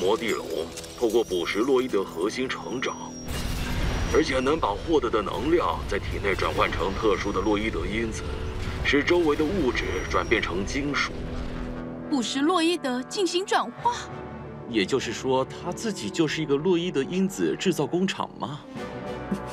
[0.00, 0.46] 魔地龙
[0.96, 2.96] 透过捕食洛伊德核心成长，
[4.14, 8.22] 而且能把获得的能量在体内转换成特殊的洛伊德因子，
[8.84, 11.12] 使周围的物质转变成金属。
[12.08, 13.92] 捕食洛伊德进行转化，
[14.70, 18.60] 也就是说，他自己就是一个洛伊德因子制造工厂吗？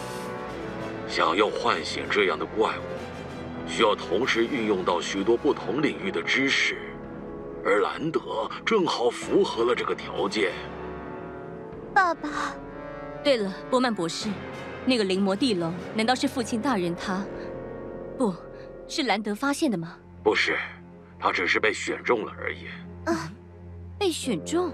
[1.09, 2.81] 想要唤醒这样的怪物。
[3.67, 6.77] 需要同时运用到许多不同领域的知识，
[7.65, 10.51] 而兰德正好符合了这个条件。
[11.91, 12.55] 爸爸，
[13.23, 14.29] 对了，波曼博士，
[14.85, 17.25] 那个灵魔地龙难道是父亲大人他？
[18.19, 18.33] 不
[18.87, 19.97] 是兰德发现的吗？
[20.23, 20.55] 不是，
[21.17, 22.67] 他只是被选中了而已。
[23.05, 23.31] 啊，
[23.97, 24.71] 被选中？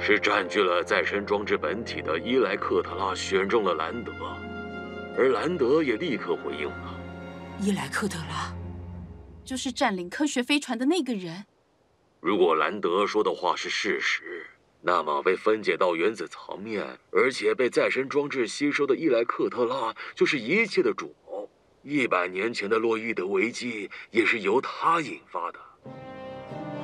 [0.00, 4.12] 是占据了再生装置本体的伊莱克特拉选中了兰德，
[5.16, 7.00] 而兰德也立刻回应了。
[7.60, 8.52] 伊莱克特拉，
[9.44, 11.44] 就是占领科学飞船的那个人。
[12.22, 14.46] 如果兰德说的话是事实，
[14.80, 21.50] 那么被分解到原子层面，而且被再生装置吸收的伊莱克特拉，就是一切的主谋。
[21.82, 25.58] 一百年前的洛伊德危机也是由他引发的。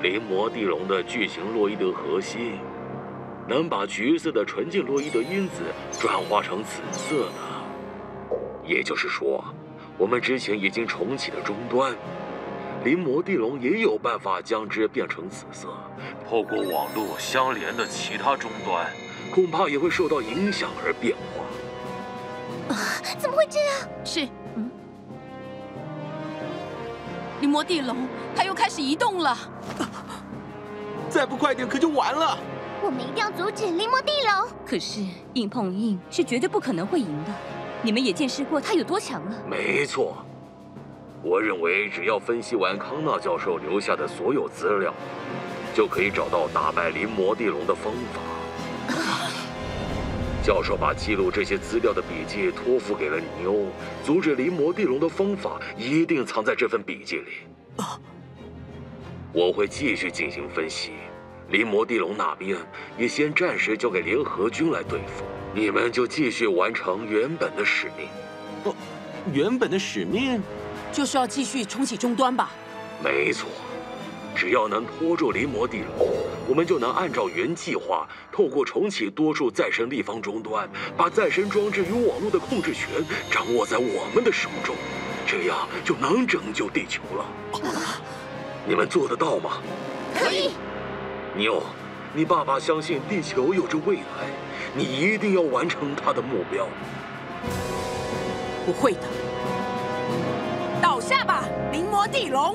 [0.02, 2.58] 灵魔地龙的巨型洛伊德核心，
[3.46, 5.62] 能把橘色的纯净洛伊德因子
[6.00, 9.44] 转化成紫色的，也就是说。
[9.96, 11.96] 我们之前已经重启的终端，
[12.84, 15.68] 灵魔地龙也有办法将之变成紫色。
[16.28, 18.86] 透过网络相连的其他终端，
[19.32, 22.74] 恐怕也会受到影响而变化。
[22.74, 22.78] 啊，
[23.18, 23.88] 怎么会这样？
[24.04, 24.70] 是，嗯，
[27.40, 28.06] 临魔地龙，
[28.36, 29.36] 它又开始移动了。
[31.08, 32.38] 再不快点，可就完了。
[32.80, 34.48] 我们一定要阻止临魔地龙。
[34.64, 37.32] 可是硬碰硬是绝对不可能会赢的。
[37.82, 39.36] 你们也见识过他有多强了。
[39.48, 40.18] 没错，
[41.22, 44.94] 我认为只要分析完康纳教授留下的所有资料，
[45.74, 48.20] 就可以找到打败临魔地龙的方法。
[50.42, 53.66] 教授把记录这些资料的笔记托付给了你哦，
[54.04, 57.32] 阻止临魔地龙的方法一定藏在这份笔记里。
[59.32, 60.92] 我会继续进行分析，
[61.50, 62.56] 临魔地龙那边
[62.96, 65.24] 也先暂时交给联合军来对付。
[65.54, 68.08] 你们就继续完成原本的使命。
[68.64, 68.74] 不，
[69.32, 70.40] 原本的使命
[70.92, 72.50] 就是要继续重启终端吧？
[73.02, 73.48] 没错，
[74.34, 76.04] 只要能拖住临魔地牢，
[76.48, 82.88] 我们就能按照原计划，透过重启多数再生立方终端，把再生装置与网络的控制权
[83.30, 84.74] 掌握在我们的手中，
[85.26, 87.24] 这样就能拯救地球了。
[88.66, 89.58] 你们做得到吗？
[90.14, 90.50] 可以。
[91.36, 91.62] 妞，
[92.12, 94.26] 你爸爸相信地球有着未来。
[94.74, 96.66] 你一定要完成他的目标。
[98.66, 99.06] 不会的，倒
[101.08, 102.54] 下吧，临摹地龙！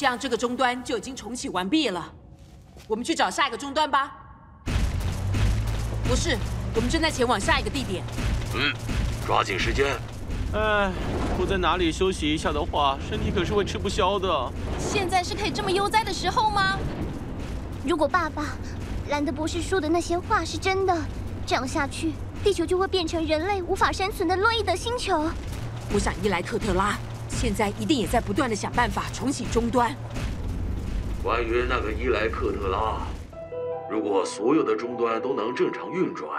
[0.00, 2.10] 这样，这个终端就已经重启完毕了。
[2.88, 4.10] 我们去找下一个终端吧。
[6.08, 6.38] 不是，
[6.74, 8.02] 我们正在前往下一个地点。
[8.54, 8.72] 嗯，
[9.26, 9.94] 抓紧时间。
[10.54, 10.90] 哎，
[11.36, 14.50] 不在哪里休息一下的话，身体可是会吃不消的。
[14.78, 16.78] 现在是可以这么悠哉的时候吗？
[17.84, 18.56] 如果爸爸
[19.10, 20.96] 兰德博士说的那些话是真的，
[21.44, 25.28] 这样下去，地球就会变成人类无法生存的洛伊德星球。
[25.92, 26.96] 我想伊莱克特拉。
[27.30, 29.94] 现在一定也在不断的想办法重启终端。
[31.22, 32.98] 关于那个伊莱克特拉，
[33.90, 36.30] 如果所有的终端都能正常运转，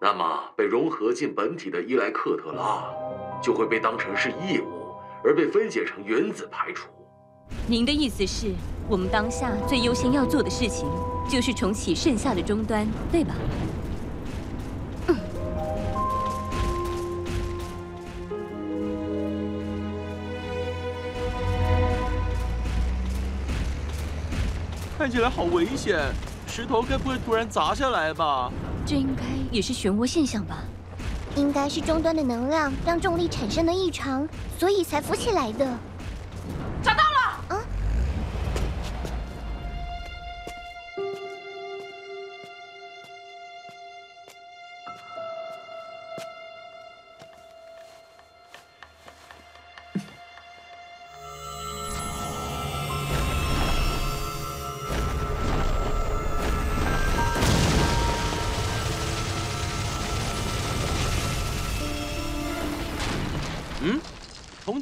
[0.00, 2.84] 那么被融合进本体的伊莱克特拉
[3.42, 4.94] 就会被当成是异物，
[5.24, 6.88] 而被分解成原子排除。
[7.66, 8.52] 您的意思是
[8.88, 10.86] 我们当下最优先要做的事情
[11.30, 13.34] 就是重启剩下的终端，对吧？
[25.08, 25.98] 看起来好危险，
[26.46, 28.52] 石头该不会突然砸下来吧？
[28.84, 30.58] 这应该也是漩涡现象吧？
[31.34, 34.28] 应该是终端的能量让重力产生了异常，
[34.58, 35.66] 所以才浮起来的。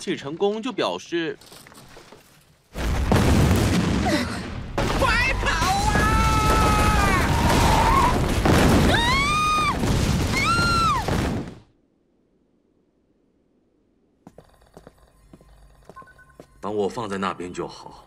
[0.06, 1.36] 气成功，就表示
[5.00, 5.50] 快跑
[5.90, 6.22] 啊！
[16.60, 18.06] 把我放在那边就好。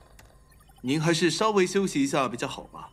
[0.79, 2.89] 您还是稍微休息一下比较好吧。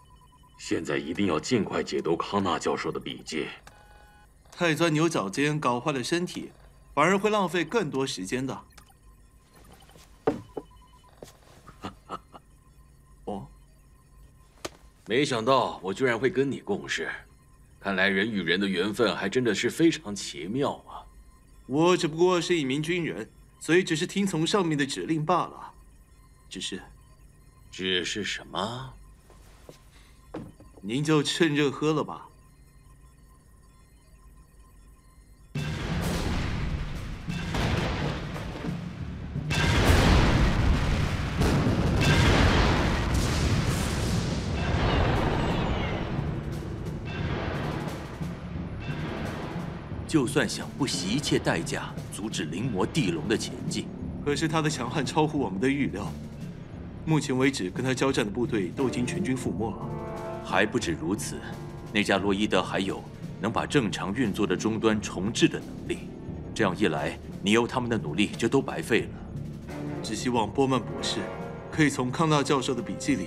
[0.58, 3.47] 现在一定要尽快解读康纳教授的笔记。
[4.50, 6.50] 太钻牛角尖，搞坏了身体，
[6.93, 8.64] 反而会浪费更多时间的。
[13.26, 13.44] 哦，
[15.08, 17.08] 没想到我居然会跟你共事，
[17.79, 21.06] 看来人与人的缘分还真的是非常奇妙啊！
[21.67, 23.31] 我只不过是一名军人，
[23.61, 25.73] 所以只是听从上面的指令罢了。
[26.49, 26.82] 只是，
[27.70, 28.93] 只是什么？
[30.81, 32.29] 您就趁热喝了吧。
[50.17, 53.85] 就算想不惜一切代价阻止灵魔地龙的前进，
[54.25, 56.11] 可是他的强悍超乎我们的预料。
[57.05, 59.87] 目前为止，跟他交战的部队都已经全军覆没了。
[60.43, 61.37] 还不止如此，
[61.93, 63.05] 那家洛伊德还有
[63.43, 66.09] 能把正常运作的终端重置的能力。
[66.55, 69.09] 这样一来，尼欧他们的努力就都白费了。
[70.03, 71.19] 只希望波曼博士
[71.71, 73.27] 可以从康纳教授的笔记里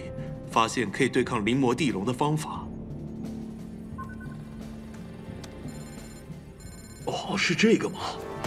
[0.49, 2.65] 发现可以对抗灵魔地龙的方法。
[7.39, 7.99] 是这个吗？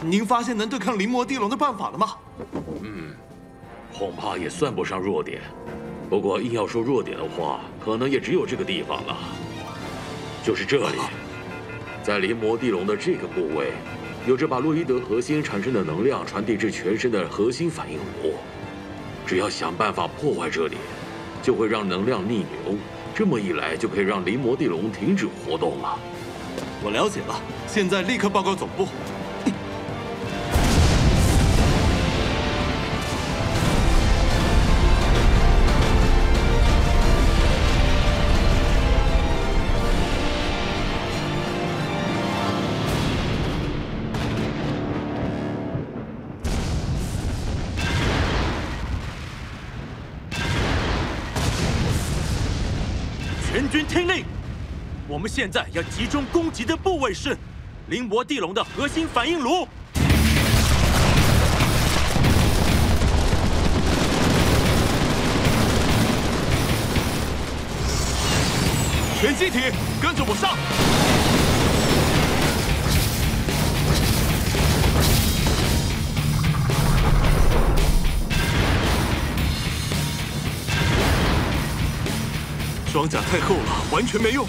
[0.05, 2.15] 您发现能对抗临魔地龙的办法了吗？
[2.83, 3.15] 嗯，
[3.97, 5.41] 恐怕也算不上弱点。
[6.11, 9.17] 不过硬要说弱点的话，可能也只有这个地方了。
[10.44, 10.99] 就是这里，
[12.03, 13.72] 在临魔地龙的这个部位，
[14.27, 18.34] 有着把洛伊德核心产生的能量传递至全身的核心反应炉。
[19.25, 20.77] 只要想办法破坏这里，
[21.43, 22.77] 就会让能量逆流。
[23.15, 25.99] 这么一来，就可以让临魔地龙停止活动了。
[26.84, 28.89] 我了解了，现在立刻报告总部。
[55.22, 57.38] 我们现在要集中攻击的部位是
[57.86, 59.69] 灵魔地龙的核心反应炉。
[69.20, 69.60] 全机体
[70.02, 70.58] 跟着我上！
[82.93, 84.44] 装甲太厚了，完全没用。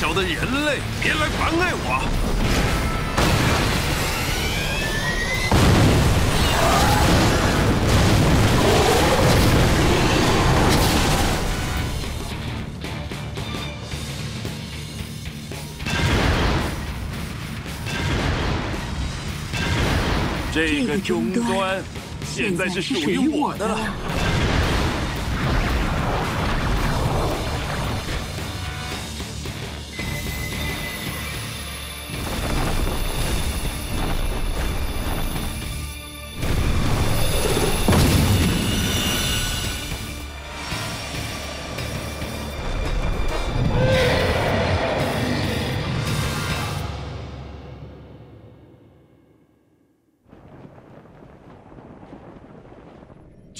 [0.00, 0.34] 小的人
[0.66, 2.02] 类，别来妨碍我！
[20.52, 21.82] 这个终端
[22.32, 24.33] 现在是属于我的了。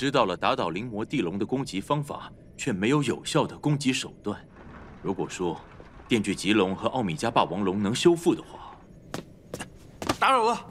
[0.04, 4.38] 知道了打倒灵魔地龙的攻击方法，却没有有效的攻击手段。
[5.00, 5.58] 如果说
[6.06, 8.76] 电锯棘龙和奥米加霸王龙能修复的话，
[10.20, 10.66] 打扰了。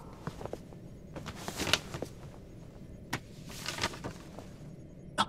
[5.16, 5.28] 啊，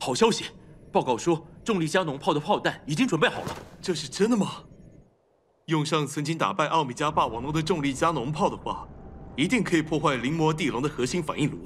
[0.00, 0.46] 好消息！
[0.90, 3.56] 报告说重力加农炮的炮弹已经准备好了。
[3.80, 4.64] 这是真的吗？
[5.66, 8.88] 用上曾经打败奥米加霸王龙的重力加农炮的话，
[9.36, 11.64] 一定可以破坏灵魔地龙的核心反应炉。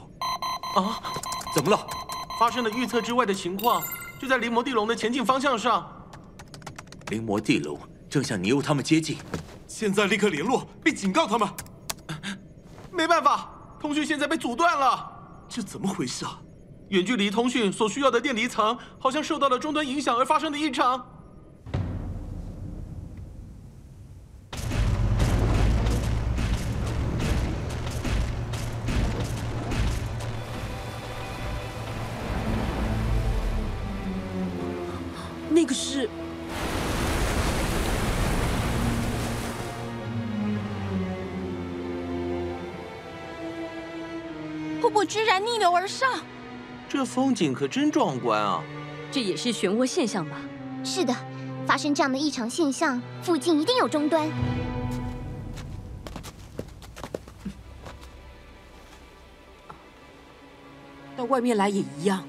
[0.74, 1.00] 啊？
[1.54, 1.86] 怎么了？
[2.38, 3.82] 发生了预测之外的情况，
[4.18, 5.86] 就在灵魔地龙的前进方向上。
[7.08, 7.78] 灵魔地龙
[8.08, 9.18] 正向尼欧他们接近，
[9.66, 11.48] 现在立刻联络并警告他们。
[12.90, 15.10] 没办法，通讯现在被阻断了。
[15.48, 16.38] 这怎么回事啊？
[16.88, 21.06] 远距离通讯所需要的电离层好像受到了终端影响而发生的异常。
[45.12, 46.10] 居然逆流而上，
[46.88, 48.62] 这风景可真壮观啊！
[49.10, 50.38] 这也是漩涡现象吧？
[50.82, 51.14] 是的，
[51.66, 54.26] 发生这样的异常现象，附近一定有终端。
[61.14, 62.26] 到外面来也一样，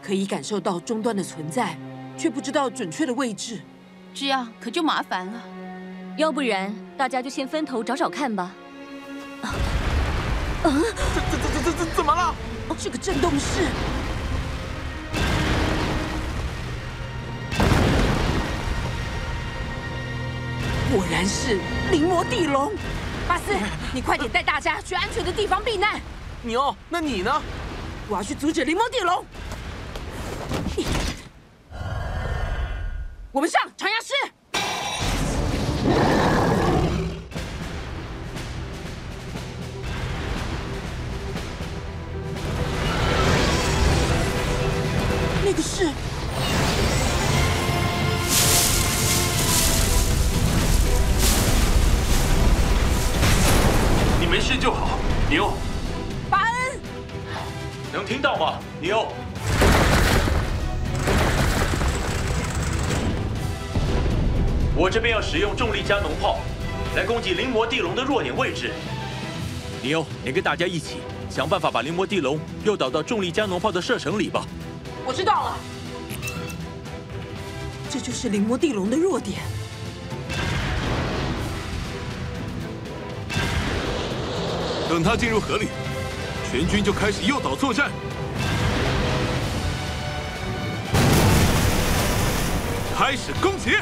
[0.00, 1.76] 可以感受到终端的存在，
[2.16, 3.60] 却不知道准确的位置。
[4.14, 5.42] 这样可就麻烦了。
[6.16, 8.54] 要不然大家就先分头找找看吧。
[9.42, 9.50] 啊！
[10.62, 12.34] 怎怎怎怎么了？
[12.68, 13.68] 哦，这个震动是……
[20.92, 22.72] 果然是灵魔地龙。
[23.28, 23.54] 巴斯，
[23.94, 26.00] 你快点带大家去安全的地方避难。
[26.42, 27.42] 牛，那你呢？
[28.08, 29.24] 我要去阻止灵魔地龙。
[33.30, 33.60] 我们上
[65.30, 66.40] 使用重力加农炮
[66.96, 68.72] 来攻击灵魔地龙的弱点位置。
[69.80, 70.96] 牛，你跟大家一起
[71.30, 74.44] 想办法把灵魔地龙诱导到重力加农炮的射程里吧。
[75.06, 75.56] 我知道了，
[77.88, 79.38] 这就是灵魔地龙的弱点。
[84.88, 85.68] 等他进入河里。
[86.50, 87.88] 全军就开始诱导作战，
[92.98, 93.76] 开始攻击！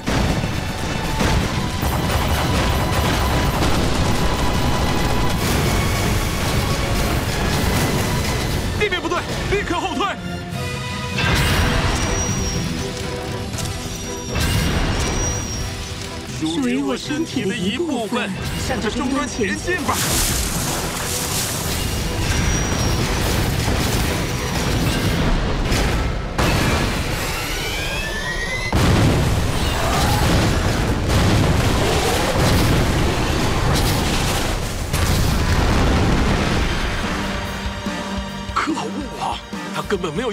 [9.50, 10.06] 立刻后退！
[16.40, 18.30] 属于我身体的一部分，
[18.66, 19.96] 向着终端前进吧！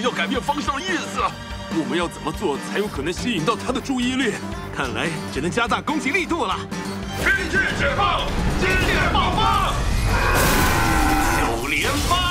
[0.00, 1.20] 要改变方向的意思。
[1.78, 4.34] 我们要怎么做才有可能吸引到他的注意力？
[4.76, 6.56] 看来只能加大攻击力度了。
[7.20, 8.26] 天气解放，
[8.60, 9.72] 激烈爆发，
[11.40, 12.25] 九连发，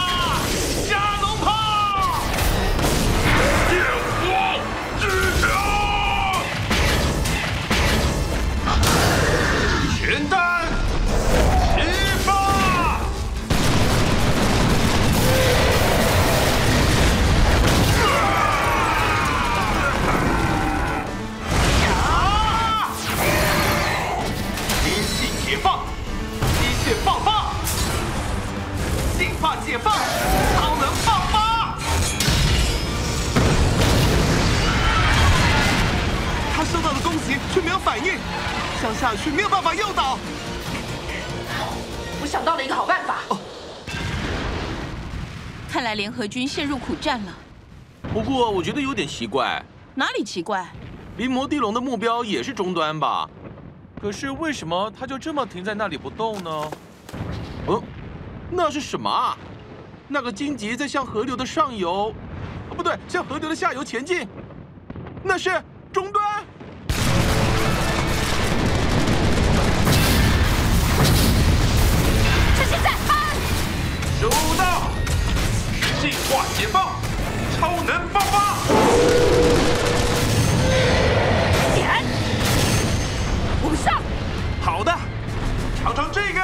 [46.16, 47.34] 看来联合军陷入苦战了。
[48.14, 49.62] 不过我觉得有点奇怪。
[49.94, 50.66] 哪里奇怪？
[51.18, 53.30] 离魔地龙的目标也是终端吧？
[54.02, 56.72] 可是为什么它就这么停在那里不动呢？
[57.68, 57.82] 嗯，
[58.50, 59.38] 那是什么啊？
[60.08, 62.14] 那个荆棘在向河流的上游，
[62.70, 64.26] 哦，不对，向河流的下游前进。
[65.22, 65.62] 那是
[76.66, 76.96] 解放，
[77.60, 78.56] 超能爆发。
[81.76, 81.88] 点。
[83.62, 84.02] 我们上。
[84.62, 84.92] 好的，
[85.84, 86.42] 尝尝这个。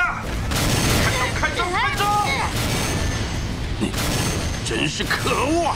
[1.02, 2.06] 开招，开招，开招。
[4.64, 5.76] 真是可恶啊！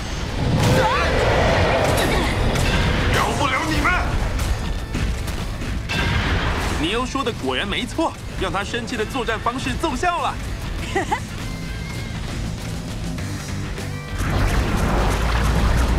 [3.16, 3.92] 饶不了你们！
[6.80, 10.36] 尼欧说的果然没错，让他生气的作战方式奏效了。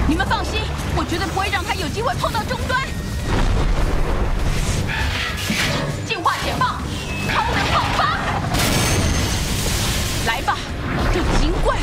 [0.08, 0.62] 你们放心，
[0.94, 2.80] 我绝对不会让他有机会碰到终端。
[6.06, 6.80] 进化解放，
[7.28, 8.18] 超能爆发！
[10.26, 10.56] 来吧，
[11.12, 11.76] 这精怪！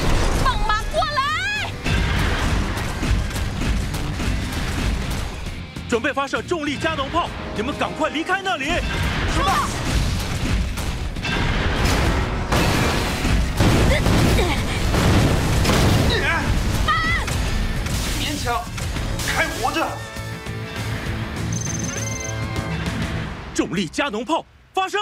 [5.90, 8.66] 准备发射重力加农炮，你们赶快离开那里！
[9.38, 9.83] 收到。
[18.44, 18.62] 枪
[19.38, 19.88] 还活着。
[23.56, 24.98] 重力加农炮发射！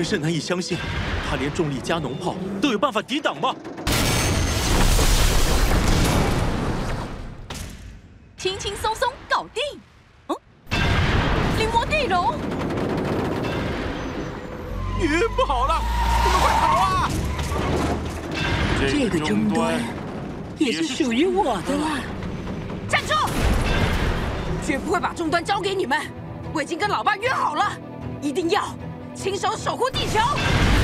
[0.00, 0.78] 真是难以相信，
[1.28, 3.54] 他连重力加农炮都有办法抵挡吗？
[8.38, 9.62] 轻轻松松搞定。
[10.28, 10.36] 嗯，
[11.58, 12.34] 临摹地龙，
[14.98, 15.82] 你不好了，
[16.24, 17.10] 你们快跑啊！
[18.90, 19.78] 这个终端
[20.56, 22.00] 也是属于我的了。
[22.88, 23.12] 站住！
[24.66, 26.00] 绝不会把终端交给你们。
[26.54, 27.70] 我已经跟老爸约好了，
[28.22, 28.74] 一定要。
[29.22, 30.18] 亲手守护地球！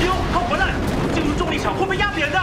[0.05, 0.69] 哟，好混蛋！
[1.11, 2.39] 进入重力场会被压扁的。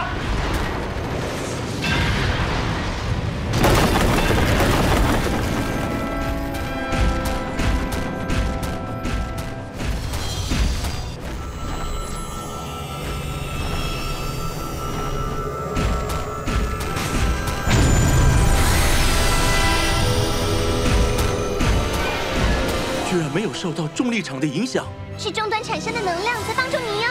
[23.15, 24.85] 居然没有受到重力场的影响。
[25.17, 27.07] 是终端产生的能量在帮助你哟。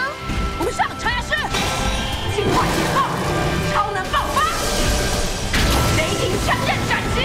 [0.61, 1.29] 无上超压式，
[2.37, 3.09] 净化解放，
[3.73, 4.43] 超能爆发，
[5.97, 7.23] 雷霆枪刃斩击，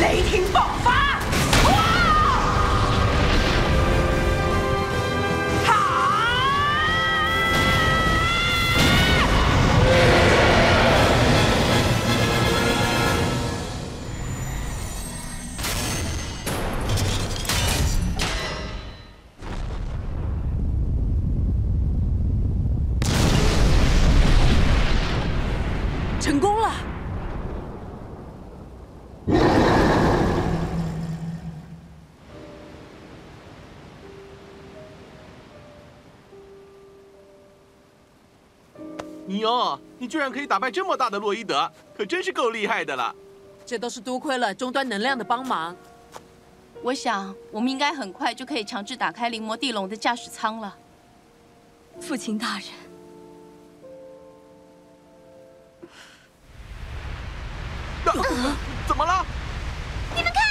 [0.00, 0.44] 雷霆
[39.38, 43.14] 你哦，你居然可以打败这么大的洛伊德，可真是够厉害的了。
[43.64, 45.76] 这都是多亏了终端能量的帮忙。
[46.82, 50.74] 我想，我们应该很快就可以强制打开灵魔地龙的驾驶舱了。
[52.00, 52.64] 父亲大人，
[58.06, 58.12] 啊，
[58.88, 59.24] 怎么了？
[60.16, 60.42] 你们看，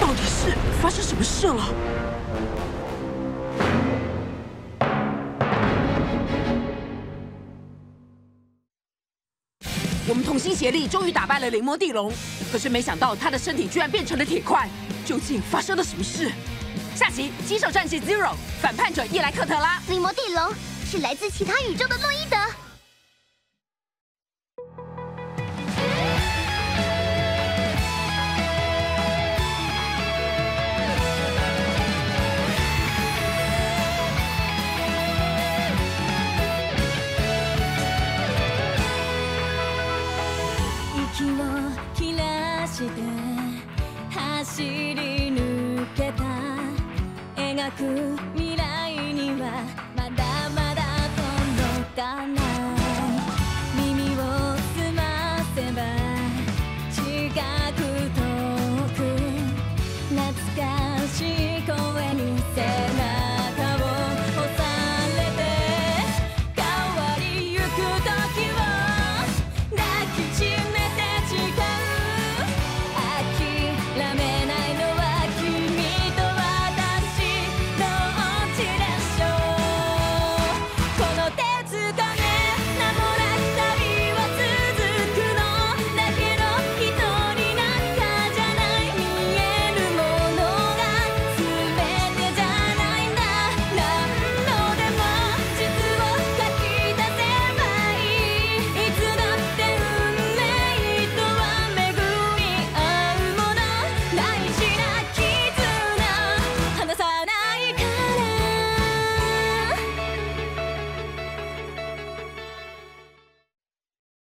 [0.00, 1.62] 到底是发生什么事了？
[10.36, 12.12] 同心协力，终于打败了灵魔地龙。
[12.52, 14.68] 可是没想到，他的身体居然变成了铁块。
[15.02, 16.30] 究竟发生了什么事？
[16.94, 19.80] 下集《棘手战士 Zero》反叛者伊莱克特拉。
[19.88, 20.52] 灵魔地龙
[20.84, 22.35] 是来自其他宇宙的洛伊德。